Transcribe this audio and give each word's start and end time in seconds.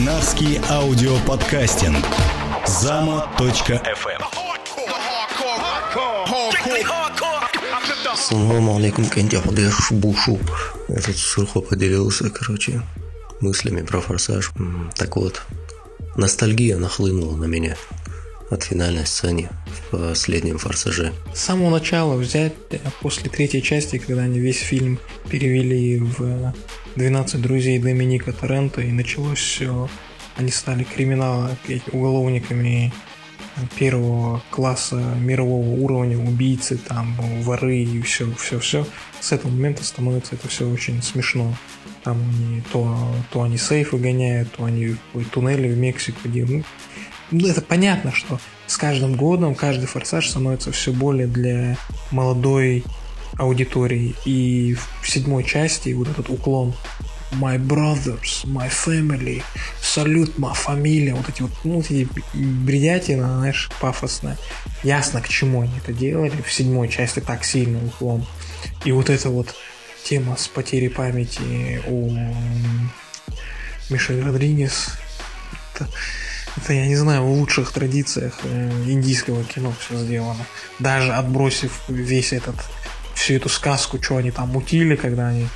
Войнавский 0.00 0.58
аудиоподкастинг. 0.70 2.06
Зама.фм 2.66 4.22
Салам 8.16 8.70
алейкум, 8.70 9.04
Кенди 9.10 9.36
Худеш 9.36 9.90
Бушу. 9.90 10.38
Этот 10.88 11.18
Сурхо 11.18 11.60
поделился, 11.60 12.30
короче, 12.30 12.80
мыслями 13.42 13.82
про 13.82 14.00
форсаж. 14.00 14.52
Так 14.96 15.16
вот, 15.16 15.42
ностальгия 16.16 16.78
нахлынула 16.78 17.36
на 17.36 17.44
меня 17.44 17.76
от 18.48 18.62
финальной 18.64 19.04
сцены 19.04 19.50
в 19.90 20.08
последнем 20.08 20.56
«Форсаже». 20.56 21.12
С 21.34 21.40
самого 21.40 21.70
начала 21.70 22.16
взять, 22.16 22.54
э, 22.70 22.78
после 23.00 23.30
третьей 23.30 23.62
части, 23.62 23.98
когда 23.98 24.22
они 24.22 24.40
весь 24.40 24.60
фильм 24.60 24.98
перевели 25.28 25.98
в 25.98 26.52
«12 26.96 27.38
друзей 27.38 27.78
Доминика 27.78 28.32
Торрента», 28.32 28.80
и 28.80 28.90
началось 28.92 29.38
все, 29.38 29.88
они 30.36 30.50
стали 30.50 30.84
криминала, 30.84 31.56
уголовниками 31.92 32.92
первого 33.76 34.42
класса 34.50 34.96
мирового 34.96 35.68
уровня, 35.68 36.18
убийцы, 36.18 36.76
там, 36.76 37.14
воры 37.42 37.78
и 37.78 38.00
все, 38.02 38.32
все, 38.34 38.58
все. 38.58 38.86
С 39.20 39.32
этого 39.32 39.50
момента 39.50 39.84
становится 39.84 40.34
это 40.34 40.48
все 40.48 40.68
очень 40.68 41.02
смешно. 41.02 41.54
Там 42.04 42.18
они, 42.18 42.62
то, 42.72 43.14
то 43.30 43.42
они 43.42 43.58
сейфы 43.58 43.98
гоняют, 43.98 44.52
то 44.52 44.64
они 44.64 44.96
в 45.12 45.24
туннели 45.30 45.68
в 45.68 45.76
Мексику 45.76 46.28
делают. 46.28 46.66
Ну, 47.30 47.46
это 47.46 47.60
понятно, 47.60 48.12
что 48.12 48.40
с 48.66 48.76
каждым 48.76 49.16
годом 49.16 49.54
каждый 49.54 49.86
форсаж 49.86 50.28
становится 50.28 50.72
все 50.72 50.92
более 50.92 51.26
для 51.26 51.76
молодой 52.10 52.84
аудитории. 53.40 54.14
И 54.24 54.76
в 55.02 55.08
седьмой 55.08 55.44
части 55.44 55.92
вот 55.92 56.08
этот 56.08 56.28
уклон 56.28 56.74
My 57.32 57.58
brothers, 57.58 58.44
my 58.44 58.68
family, 58.68 59.44
салют, 59.80 60.36
моя 60.36 60.54
фамилия, 60.54 61.14
вот 61.14 61.28
эти 61.28 61.42
вот, 61.42 61.52
ну, 61.62 61.80
эти 61.80 62.08
бредятина, 62.34 63.38
знаешь, 63.38 63.70
пафосная. 63.80 64.36
Ясно, 64.82 65.20
к 65.20 65.28
чему 65.28 65.62
они 65.62 65.72
это 65.78 65.92
делали. 65.92 66.42
В 66.44 66.52
седьмой 66.52 66.88
части 66.88 67.20
так 67.20 67.44
сильно 67.44 67.78
уклон. 67.84 68.26
И 68.84 68.90
вот 68.90 69.10
эта 69.10 69.30
вот 69.30 69.54
тема 70.02 70.36
с 70.36 70.48
потерей 70.48 70.88
памяти 70.88 71.80
у 71.86 72.10
Мишель 73.90 74.22
Родригес, 74.22 74.98
это, 75.74 75.88
это, 76.56 76.72
я 76.72 76.88
не 76.88 76.96
знаю, 76.96 77.22
в 77.22 77.30
лучших 77.30 77.70
традициях 77.70 78.40
э, 78.42 78.70
индийского 78.86 79.44
кино 79.44 79.72
все 79.78 79.96
сделано. 79.98 80.44
Даже 80.80 81.12
отбросив 81.12 81.82
весь 81.88 82.32
этот, 82.32 82.56
всю 83.20 83.34
эту 83.34 83.48
сказку, 83.48 84.02
что 84.02 84.16
они 84.16 84.30
там 84.30 84.48
мутили, 84.48 84.96
когда 84.96 85.28
они 85.28 85.46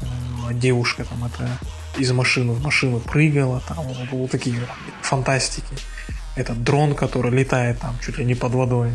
э, 0.00 0.54
девушка 0.54 1.04
там 1.04 1.24
это 1.24 1.58
из 1.98 2.12
машины 2.12 2.52
в 2.52 2.62
машину 2.62 3.00
прыгала, 3.00 3.60
там 3.66 3.78
вот 4.12 4.30
такие 4.30 4.60
фантастики. 5.02 5.74
Этот 6.36 6.62
дрон, 6.62 6.94
который 6.94 7.32
летает 7.32 7.80
там 7.80 7.98
чуть 8.04 8.18
ли 8.18 8.24
не 8.24 8.36
под 8.36 8.52
водой. 8.52 8.92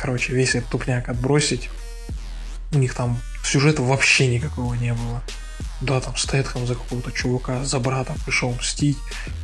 Короче, 0.00 0.32
весь 0.32 0.54
этот 0.54 0.70
тупняк 0.70 1.10
отбросить. 1.10 1.68
У 2.72 2.78
них 2.78 2.94
там 2.94 3.20
сюжета 3.44 3.82
вообще 3.82 4.28
никакого 4.28 4.72
не 4.74 4.94
было. 4.94 5.22
Да, 5.80 6.00
там 6.00 6.16
Стэтхэм 6.16 6.66
за 6.66 6.74
какого-то 6.74 7.12
чувака, 7.12 7.64
за 7.64 7.78
брата 7.78 8.14
пришел 8.24 8.52
мстить. 8.52 8.96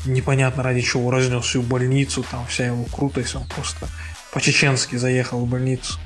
Непонятно 0.07 0.63
ради 0.63 0.81
чего 0.81 1.11
разнес 1.11 1.45
всю 1.45 1.63
больницу, 1.63 2.25
там 2.31 2.47
вся 2.47 2.67
его 2.67 2.85
крутость, 2.85 3.35
он 3.35 3.47
просто 3.49 3.89
по-чеченски 4.33 4.97
заехал 4.97 5.45
в 5.45 5.49
больницу. 5.49 5.99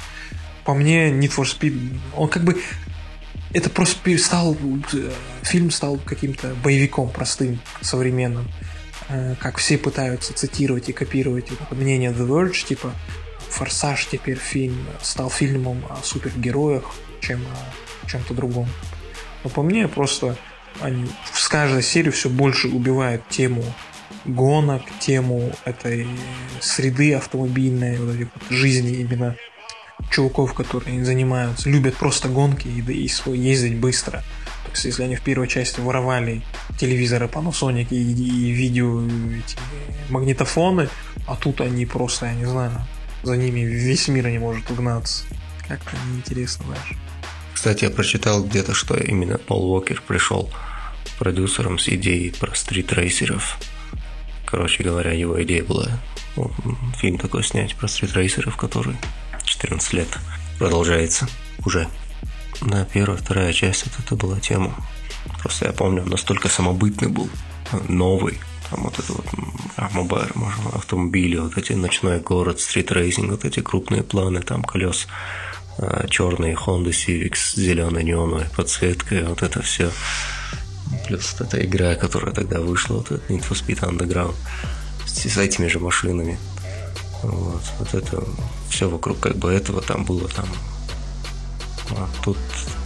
По 0.69 0.74
мне, 0.74 1.08
Need 1.08 1.34
for 1.34 1.44
Speed, 1.44 1.98
он 2.14 2.28
как 2.28 2.44
бы 2.44 2.61
это 3.55 3.70
просто 3.70 4.19
стал 4.19 4.55
фильм 5.41 5.70
стал 5.70 5.97
каким-то 5.97 6.55
боевиком 6.62 7.08
простым, 7.08 7.58
современным. 7.80 8.47
Э, 9.08 9.34
как 9.41 9.56
все 9.56 9.78
пытаются 9.78 10.34
цитировать 10.34 10.91
и 10.91 10.92
копировать 10.92 11.47
мнение 11.70 12.10
The 12.10 12.28
Verge, 12.28 12.66
типа 12.66 12.92
Форсаж 13.48 14.08
теперь 14.10 14.36
фильм 14.36 14.77
стал 15.00 15.30
фильмом 15.30 15.82
о 15.88 16.03
супергероях, 16.04 16.84
чем 17.22 17.41
о 17.41 18.06
чем-то 18.06 18.34
другом. 18.34 18.69
Но 19.44 19.48
по 19.48 19.62
мне 19.62 19.88
просто 19.88 20.37
они 20.82 21.06
с 21.32 21.48
каждой 21.48 21.82
серии 21.82 22.10
все 22.10 22.28
больше 22.28 22.69
убивают 22.69 23.26
тему 23.31 23.65
гонок, 24.26 24.82
тему 25.00 25.50
этой 25.65 26.06
среды 26.60 27.15
автомобильной, 27.15 27.97
вот 27.97 28.15
этих 28.15 28.28
вот 28.34 28.50
жизни 28.50 28.97
именно 28.97 29.34
чуваков, 30.18 30.52
которые 30.52 31.04
занимаются, 31.04 31.70
любят 31.70 31.94
просто 31.94 32.28
гонки 32.28 32.66
и, 32.66 32.80
и 32.80 33.08
свой 33.08 33.38
ездить 33.38 33.76
быстро. 33.76 34.24
То 34.64 34.72
есть, 34.72 34.84
если 34.84 35.04
они 35.04 35.14
в 35.14 35.22
первой 35.22 35.46
части 35.46 35.78
воровали 35.78 36.42
телевизоры 36.76 37.26
Panasonic 37.26 37.86
и, 37.90 37.96
и 37.96 38.50
видео 38.50 39.00
эти 39.04 39.56
магнитофоны, 40.10 40.88
а 41.28 41.36
тут 41.36 41.60
они 41.60 41.86
просто, 41.86 42.26
я 42.26 42.34
не 42.34 42.46
знаю, 42.46 42.72
за 43.22 43.36
ними 43.36 43.60
весь 43.60 44.08
мир 44.08 44.26
не 44.28 44.40
может 44.40 44.68
угнаться. 44.72 45.22
Как-то 45.68 45.96
неинтересно 46.10 46.64
даже. 46.66 46.96
Кстати, 47.54 47.84
я 47.84 47.90
прочитал 47.90 48.42
где-то, 48.42 48.74
что 48.74 48.96
именно 48.96 49.38
Пол 49.38 49.72
Уокер 49.72 50.02
пришел 50.04 50.50
продюсером 51.20 51.78
с 51.78 51.88
идеей 51.88 52.32
про 52.32 52.56
стритрейсеров. 52.56 53.56
Короче 54.44 54.82
говоря, 54.82 55.12
его 55.12 55.40
идея 55.44 55.62
была 55.62 55.86
ну, 56.36 56.50
фильм 56.96 57.18
такой 57.18 57.44
снять 57.44 57.76
про 57.76 57.86
стритрейсеров, 57.86 58.56
который 58.56 58.96
14 59.58 59.92
лет 59.94 60.08
продолжается 60.58 61.28
уже. 61.64 61.88
Да, 62.60 62.86
первая, 62.92 63.19
вторая 63.19 63.52
часть 63.52 63.86
это, 63.86 64.02
это 64.04 64.14
была 64.16 64.38
тема. 64.41 64.74
Просто 65.42 65.66
я 65.66 65.72
помню, 65.72 66.02
он 66.02 66.08
настолько 66.08 66.48
самобытный 66.48 67.08
был, 67.08 67.28
новый. 67.88 68.38
Там 68.70 68.84
вот 68.84 68.98
это 68.98 69.12
вот 69.12 69.26
мобайр, 69.92 70.32
автомобили, 70.72 71.38
вот 71.38 71.56
эти 71.56 71.72
ночной 71.72 72.20
город, 72.20 72.60
стритрейсинг, 72.60 73.30
вот 73.30 73.44
эти 73.44 73.60
крупные 73.60 74.02
планы, 74.02 74.42
там 74.42 74.62
колес 74.62 75.08
а, 75.78 76.06
черный 76.08 76.54
Honda 76.54 76.91
Civic 76.91 77.34
с 77.34 77.54
зеленой 77.54 78.04
неоновой 78.04 78.47
подсветкой, 78.56 79.24
вот 79.24 79.42
это 79.42 79.62
все. 79.62 79.91
Плюс 81.06 81.34
вот 81.38 81.48
эта 81.48 81.64
игра, 81.64 81.94
которая 81.94 82.34
тогда 82.34 82.60
вышла, 82.60 82.97
вот 82.97 83.10
этот 83.10 83.30
Need 83.30 83.48
for 83.48 83.54
Speed 83.54 83.80
Underground, 83.88 84.34
с 85.06 85.36
этими 85.36 85.66
же 85.66 85.80
машинами. 85.80 86.38
Вот, 87.22 87.62
вот 87.78 87.94
это 87.94 88.22
все 88.70 88.88
вокруг 88.88 89.18
как 89.20 89.36
бы 89.36 89.52
этого 89.52 89.82
там 89.82 90.04
было 90.04 90.28
там. 90.28 90.46
А 91.90 92.08
тут 92.22 92.38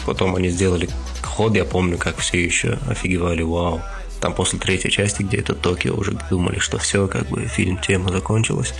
потом 0.07 0.37
они 0.37 0.49
сделали 0.49 0.89
ход, 1.23 1.55
я 1.57 1.65
помню, 1.65 1.99
как 1.99 2.19
все 2.19 2.45
еще 2.45 2.79
офигевали, 2.89 3.43
вау. 3.43 3.83
Там 4.21 4.35
после 4.35 4.59
третьей 4.59 4.91
части, 4.91 5.23
где 5.23 5.39
это 5.39 5.55
Токио, 5.55 5.95
уже 5.95 6.13
думали, 6.31 6.59
что 6.59 6.79
все, 6.79 7.09
как 7.09 7.29
бы 7.29 7.47
фильм, 7.47 7.79
тема 7.79 8.13
закончилась. 8.13 8.73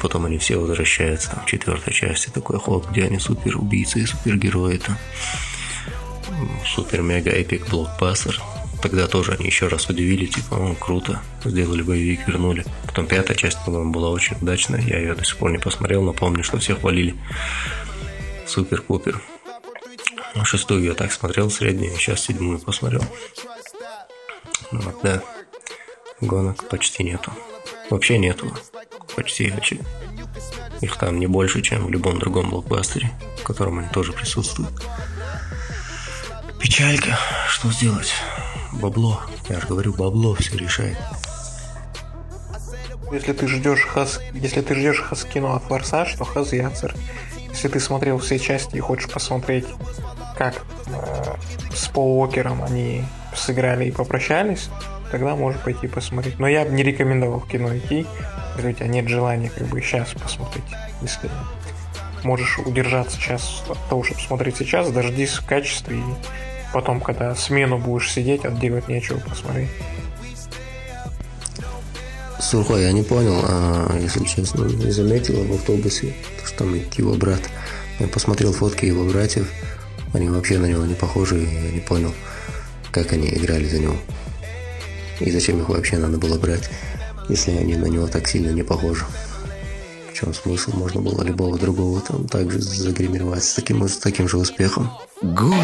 Потом 0.00 0.26
они 0.26 0.38
все 0.38 0.58
возвращаются, 0.58 1.30
там, 1.30 1.40
в 1.44 1.46
четвертой 1.46 1.92
части 1.92 2.28
такой 2.28 2.58
ход, 2.58 2.86
где 2.88 3.04
они 3.04 3.18
супер 3.18 3.56
убийцы 3.56 4.00
и 4.00 4.06
супергерои. 4.06 4.78
Там. 4.78 4.96
Супер-мега 6.64 7.30
эпик 7.30 7.68
блокбастер. 7.68 8.40
Тогда 8.82 9.06
тоже 9.06 9.32
они 9.32 9.46
еще 9.46 9.68
раз 9.68 9.88
удивили, 9.88 10.26
типа, 10.26 10.56
ну, 10.56 10.74
круто, 10.74 11.20
сделали 11.44 11.82
боевик, 11.82 12.26
вернули. 12.26 12.64
Потом 12.86 13.06
пятая 13.06 13.36
часть, 13.36 13.62
по-моему, 13.64 13.92
была 13.92 14.10
очень 14.10 14.36
удачная, 14.40 14.80
я 14.80 14.98
ее 14.98 15.14
до 15.14 15.24
сих 15.24 15.36
пор 15.36 15.52
не 15.52 15.58
посмотрел, 15.58 16.02
но 16.02 16.12
помню, 16.12 16.42
что 16.42 16.58
все 16.58 16.74
хвалили. 16.74 17.14
Супер-пупер. 18.46 19.20
Ну, 20.34 20.44
шестую 20.44 20.84
я 20.84 20.94
так 20.94 21.12
смотрел, 21.12 21.50
среднюю, 21.50 21.94
сейчас 21.96 22.22
седьмую 22.22 22.58
посмотрел. 22.58 23.04
Ну, 24.72 24.80
вот, 24.80 24.96
да, 25.02 25.22
гонок 26.20 26.68
почти 26.68 27.04
нету. 27.04 27.32
Вообще 27.90 28.18
нету 28.18 28.56
почти 29.14 29.50
вообще. 29.50 29.78
Их 30.80 30.96
там 30.96 31.18
не 31.18 31.26
больше, 31.26 31.60
чем 31.60 31.86
в 31.86 31.90
любом 31.90 32.18
другом 32.18 32.50
блокбастере, 32.50 33.12
в 33.38 33.42
котором 33.42 33.80
они 33.80 33.88
тоже 33.88 34.12
присутствуют. 34.12 34.72
Печалька. 36.58 37.18
Что 37.48 37.70
сделать? 37.70 38.12
Бабло. 38.80 39.20
Я 39.48 39.60
же 39.60 39.66
говорю, 39.66 39.92
бабло 39.92 40.34
все 40.34 40.56
решает. 40.56 40.96
Если 43.12 43.32
ты 43.32 43.46
ждешь 43.48 43.84
хас... 43.86 44.20
если 44.32 44.60
ты 44.60 44.74
ждешь 44.74 45.00
хас 45.00 45.24
кино 45.24 45.54
от 45.56 45.64
Форсаж, 45.64 46.14
то 46.14 46.24
хас 46.24 46.52
Яцер. 46.52 46.94
Если 47.50 47.68
ты 47.68 47.80
смотрел 47.80 48.18
все 48.18 48.38
части 48.38 48.76
и 48.76 48.80
хочешь 48.80 49.10
посмотреть, 49.10 49.66
как 50.36 50.64
э, 50.86 51.34
с 51.74 51.88
Пол 51.88 52.20
Уокером 52.20 52.62
они 52.62 53.04
сыграли 53.34 53.86
и 53.86 53.90
попрощались, 53.90 54.70
тогда 55.10 55.34
можешь 55.34 55.60
пойти 55.60 55.88
посмотреть. 55.88 56.38
Но 56.38 56.46
я 56.48 56.64
бы 56.64 56.70
не 56.70 56.82
рекомендовал 56.82 57.40
в 57.40 57.48
кино 57.48 57.76
идти, 57.76 58.06
если 58.56 58.70
у 58.70 58.72
тебя 58.72 58.86
нет 58.86 59.08
желания 59.08 59.50
как 59.50 59.66
бы 59.66 59.82
сейчас 59.82 60.10
посмотреть. 60.10 60.64
Если 61.02 61.28
можешь 62.22 62.58
удержаться 62.58 63.16
сейчас 63.16 63.64
от 63.68 63.78
того, 63.88 64.04
чтобы 64.04 64.20
смотреть 64.20 64.56
сейчас, 64.56 64.90
дождись 64.90 65.34
в 65.34 65.44
качестве 65.44 65.98
и 65.98 66.02
потом, 66.72 67.00
когда 67.00 67.34
смену 67.34 67.78
будешь 67.78 68.12
сидеть, 68.12 68.44
отделать 68.44 68.88
нечего 68.88 69.18
посмотреть. 69.18 69.68
Сухой, 72.40 72.82
я 72.82 72.92
не 72.92 73.02
понял, 73.02 73.40
а, 73.44 73.98
если 74.00 74.24
честно, 74.24 74.64
не 74.64 74.90
заметил 74.90 75.44
в 75.44 75.52
автобусе, 75.52 76.14
что 76.44 76.58
там 76.58 76.74
его 76.74 77.14
брат. 77.14 77.40
Я 77.98 78.08
посмотрел 78.08 78.52
фотки 78.52 78.86
его 78.86 79.04
братьев, 79.04 79.50
они 80.14 80.28
вообще 80.28 80.58
на 80.58 80.66
него 80.66 80.84
не 80.86 80.94
похожи, 80.94 81.42
и 81.42 81.44
я 81.44 81.70
не 81.70 81.80
понял, 81.80 82.14
как 82.90 83.12
они 83.12 83.28
играли 83.28 83.68
за 83.68 83.78
него. 83.78 83.96
И 85.20 85.30
зачем 85.30 85.60
их 85.60 85.68
вообще 85.68 85.98
надо 85.98 86.16
было 86.16 86.38
брать, 86.38 86.70
если 87.28 87.52
они 87.52 87.76
на 87.76 87.86
него 87.86 88.06
так 88.06 88.26
сильно 88.26 88.50
не 88.50 88.62
похожи? 88.62 89.04
Чем 90.20 90.34
смысл? 90.34 90.72
Можно 90.74 91.00
было 91.00 91.22
любого 91.22 91.58
другого 91.58 92.02
там 92.02 92.28
также 92.28 92.60
загримировать 92.60 93.42
с 93.42 93.54
таким, 93.54 93.88
с 93.88 93.96
таким 93.96 94.28
же 94.28 94.36
успехом. 94.36 94.90
Гой 95.22 95.54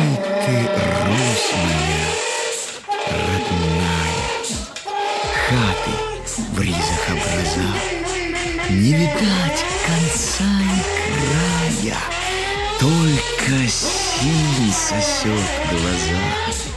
ты, 0.46 0.56
Русь 1.04 1.52
моя, 1.62 2.06
родная, 3.12 4.16
хаты 5.46 5.90
в 6.54 6.60
ризах 6.62 7.10
образа, 7.10 7.68
не 8.70 8.94
видать 8.94 9.64
конца 9.84 10.50
и 10.62 10.80
края, 11.82 11.98
только 12.80 13.68
синь 13.68 14.72
сосет 14.72 15.44
глаза. 15.70 16.75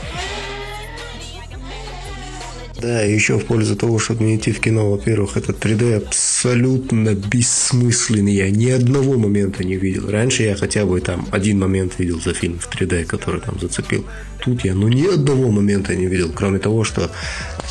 Да, 2.80 3.02
еще 3.02 3.38
в 3.38 3.44
пользу 3.44 3.76
того, 3.76 3.98
чтобы 3.98 4.24
не 4.24 4.36
идти 4.36 4.52
в 4.52 4.60
кино, 4.60 4.90
во-первых, 4.90 5.36
этот 5.36 5.62
3D 5.62 5.96
абсолютно 5.96 7.14
бессмысленный. 7.14 8.32
Я 8.32 8.50
ни 8.50 8.70
одного 8.70 9.18
момента 9.18 9.64
не 9.64 9.76
видел. 9.76 10.10
Раньше 10.10 10.44
я 10.44 10.56
хотя 10.56 10.86
бы 10.86 10.98
там 11.02 11.28
один 11.30 11.58
момент 11.58 11.98
видел 11.98 12.18
за 12.20 12.32
фильм 12.32 12.58
в 12.58 12.70
3D, 12.70 13.04
который 13.04 13.42
там 13.42 13.60
зацепил. 13.60 14.06
Тут 14.38 14.64
я 14.64 14.74
ну 14.74 14.88
ни 14.88 15.12
одного 15.12 15.50
момента 15.50 15.94
не 15.94 16.06
видел, 16.06 16.32
кроме 16.34 16.58
того, 16.58 16.84
что 16.84 17.10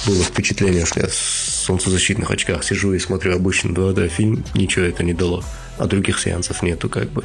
было 0.06 0.24
впечатление, 0.24 0.86
что 0.86 1.00
я 1.00 1.08
в 1.08 1.14
солнцезащитных 1.14 2.30
очках 2.30 2.64
сижу 2.64 2.94
и 2.94 3.00
смотрю 3.00 3.36
обычный 3.36 3.72
2D 3.72 4.10
фильм, 4.10 4.44
ничего 4.54 4.86
это 4.86 5.04
не 5.04 5.14
дало. 5.14 5.44
А 5.80 5.88
других 5.88 6.20
сеансов 6.20 6.62
нету 6.62 6.88
как 6.88 7.10
бы. 7.10 7.24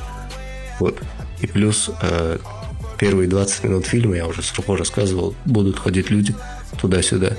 Вот. 0.81 1.03
И 1.43 1.47
плюс 1.47 1.91
э, 2.01 2.39
первые 2.99 3.29
20 3.29 3.65
минут 3.65 3.85
фильма, 3.85 4.17
я 4.17 4.27
уже 4.27 4.43
сроко 4.43 4.75
рассказывал, 4.75 5.35
будут 5.45 5.79
ходить 5.79 6.09
люди 6.09 6.35
туда-сюда 6.81 7.37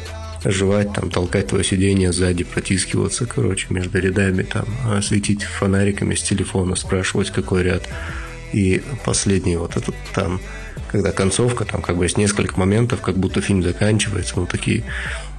жевать, 0.51 0.93
там, 0.93 1.09
толкать 1.09 1.47
твое 1.47 1.63
сиденье 1.63 2.11
сзади, 2.11 2.43
протискиваться, 2.43 3.25
короче, 3.25 3.67
между 3.69 3.99
рядами, 3.99 4.43
там, 4.43 4.65
светить 5.01 5.43
фонариками 5.43 6.15
с 6.15 6.23
телефона, 6.23 6.75
спрашивать, 6.75 7.31
какой 7.31 7.63
ряд. 7.63 7.87
И 8.53 8.81
последний 9.03 9.57
вот 9.57 9.75
этот 9.75 9.95
там, 10.13 10.39
когда 10.91 11.11
концовка, 11.11 11.65
там 11.65 11.81
как 11.81 11.97
бы 11.97 12.05
есть 12.05 12.17
несколько 12.17 12.57
моментов, 12.57 13.01
как 13.01 13.17
будто 13.17 13.41
фильм 13.41 13.63
заканчивается, 13.63 14.39
ну, 14.39 14.45
такие 14.45 14.85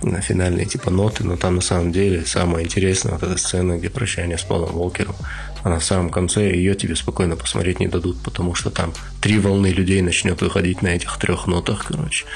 на 0.03 0.21
финальные 0.21 0.67
типа 0.67 0.91
ноты, 0.91 1.25
но 1.25 1.37
там 1.37 1.57
на 1.57 1.63
самом 1.63 1.93
деле 1.93 2.27
самое 2.27 2.67
интересное 2.67 3.13
вот 3.13 3.23
эта 3.23 3.39
сцена, 3.39 3.79
где 3.79 3.89
прощание 3.89 4.37
с 4.37 4.43
Полом 4.43 4.77
Уокером, 4.77 5.17
а 5.63 5.71
на 5.71 5.81
самом 5.81 6.11
конце 6.11 6.53
ее 6.53 6.75
тебе 6.75 6.95
спокойно 6.95 7.37
посмотреть 7.37 7.81
не 7.81 7.89
дадут, 7.89 8.23
потому 8.23 8.55
что 8.55 8.71
там 8.71 8.93
три 9.23 9.39
волны 9.39 9.69
людей 9.69 10.03
начнет 10.03 10.43
выходить 10.43 10.83
на 10.83 10.89
этих 10.89 11.17
трех 11.19 11.47
нотах, 11.47 11.87
короче 11.89 12.27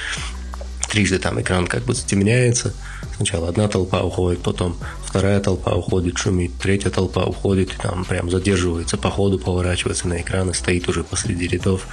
трижды 0.91 1.19
там 1.19 1.39
экран 1.41 1.67
как 1.67 1.83
бы 1.83 1.93
затемняется. 1.93 2.73
Сначала 3.15 3.47
одна 3.47 3.67
толпа 3.67 4.01
уходит, 4.01 4.43
потом 4.43 4.77
вторая 5.03 5.39
толпа 5.39 5.71
уходит, 5.71 6.17
шумит, 6.17 6.51
третья 6.59 6.89
толпа 6.89 7.23
уходит, 7.23 7.73
и 7.73 7.77
там 7.77 8.03
прям 8.03 8.29
задерживается 8.29 8.97
по 8.97 9.09
ходу, 9.09 9.39
поворачивается 9.39 10.07
на 10.07 10.21
экран 10.21 10.49
и 10.49 10.53
стоит 10.53 10.89
уже 10.89 11.03
посреди 11.03 11.47
рядов. 11.47 11.87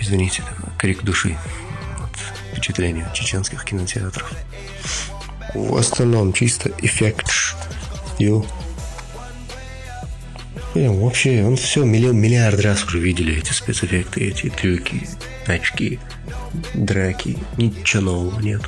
Извините, 0.00 0.42
крик 0.76 1.04
души 1.04 1.38
от 2.02 2.52
впечатления 2.52 3.08
чеченских 3.14 3.64
кинотеатров. 3.64 4.32
В 5.54 5.76
остальном 5.76 6.32
чисто 6.32 6.72
эффект. 6.78 7.32
Ю. 10.76 10.92
Вообще, 10.92 11.44
он 11.44 11.56
все 11.56 11.84
миллион, 11.84 12.18
миллиард 12.18 12.60
раз 12.60 12.84
уже 12.84 12.98
видели 12.98 13.36
эти 13.36 13.52
спецэффекты, 13.52 14.28
эти 14.28 14.50
трюки, 14.50 15.08
очки 15.46 15.98
драки. 16.74 17.38
Ничего 17.56 18.02
нового 18.02 18.40
нет. 18.40 18.62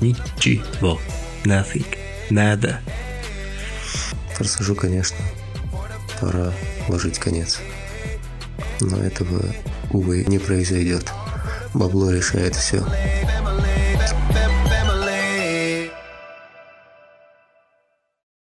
Ничего. 0.00 1.00
Nothing. 1.44 1.86
Нада. 2.30 2.80
Форсажу, 4.34 4.74
конечно, 4.74 5.18
пора 6.20 6.52
ложить 6.88 7.18
конец. 7.18 7.60
Но 8.80 8.98
этого, 8.98 9.44
увы, 9.90 10.24
не 10.26 10.38
произойдет. 10.38 11.12
Бабло 11.72 12.10
решает 12.10 12.56
все. 12.56 12.84